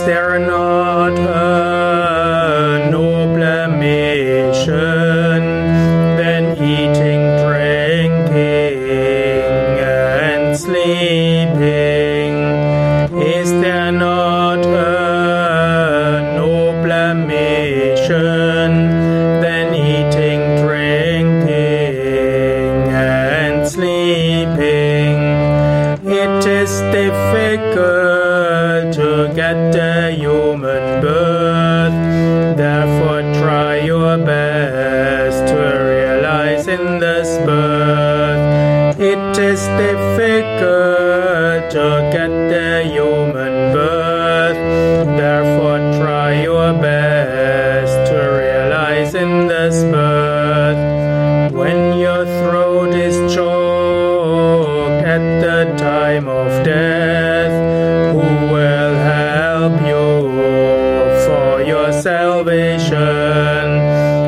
staring 0.00 0.49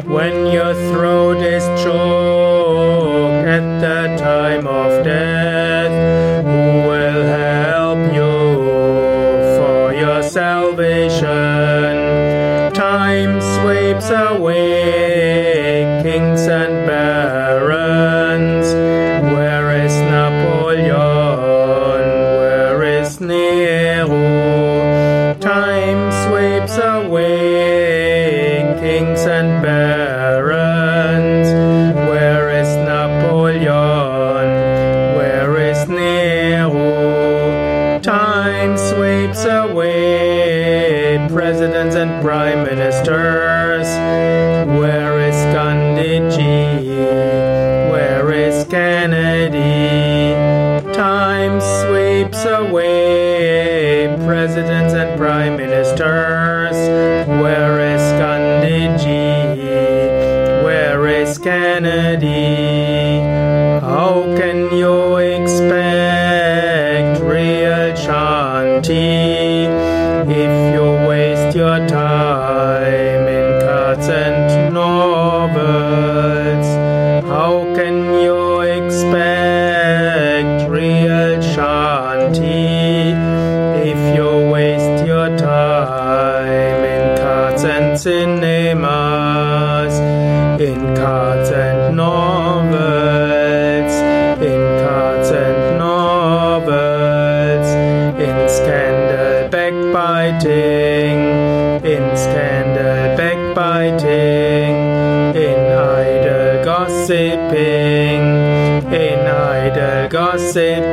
When 0.06 0.52
your 0.52 0.74
throat 0.74 1.38
is 1.38 1.64
choked. 1.82 2.21
so 39.34 39.61
sense 87.62 88.02
cinemas. 88.02 89.94
in 90.60 90.96
cards 90.96 91.50
and 91.50 91.96
novels, 91.96 93.94
in 94.42 94.62
cards 94.84 95.30
and 95.30 95.78
novels, 95.78 97.68
in 98.26 98.48
scandal 98.48 99.48
backbiting, 99.48 101.20
in 101.94 102.04
scandal 102.16 103.16
backbiting, 103.16 104.76
in 105.46 105.60
idle 106.00 106.64
gossiping, 106.64 108.24
in 108.92 109.20
idle 109.26 110.08
gossiping. 110.08 110.91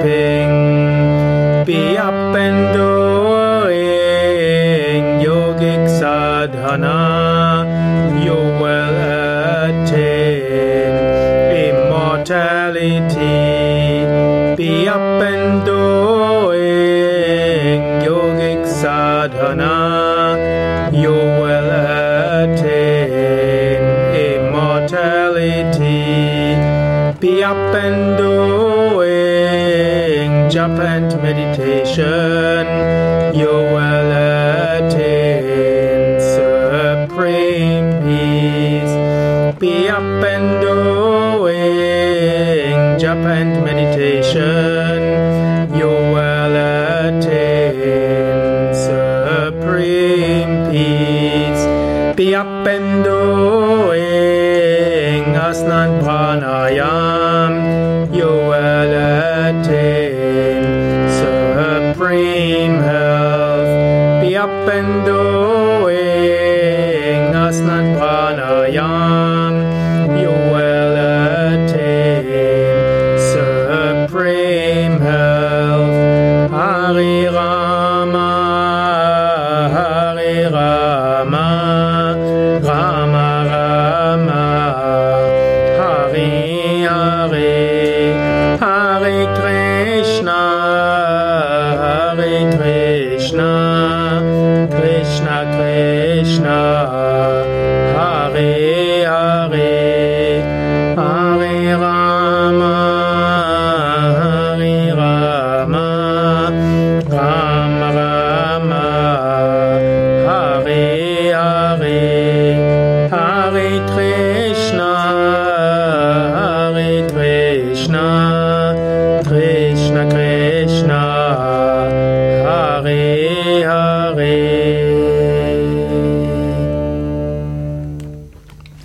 be 14.55 14.87
up 14.87 15.21
and 15.31 15.65
doing 15.65 16.59
yogic 18.07 18.61
sadhana, 18.81 19.77
you 20.93 21.11
will 21.41 21.69
attain 22.43 23.81
immortality. 24.33 26.05
Be 27.19 27.43
up 27.43 27.57
and 27.85 28.17
doing 28.17 30.29
japa 30.53 30.85
and 30.97 31.11
meditation, 31.21 32.65
you 33.39 33.51
will 33.73 33.88
be 52.19 52.35
up 52.35 52.67
and 52.67 53.05
doing 53.05 54.03
asana 55.47 56.01
pranayam. 56.03 57.53
You 58.13 58.27
will 58.49 58.93
attain 59.47 60.63
supreme 61.23 62.79
health. 62.91 63.71
Be 64.21 64.35
up 64.35 64.49
and 64.49 65.05
doing 65.05 66.01
asana 67.45 67.95
pranayam. 67.97 69.53
You 70.21 70.33
will 70.51 70.95
attain 71.55 73.15
supreme 73.31 74.99
health. 74.99 76.51
Hari 76.51 77.17
Rama, 77.27 78.31
Hari 79.71 80.35
Rama. 80.51 81.78